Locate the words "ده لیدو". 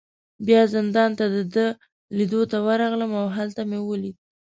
1.55-2.41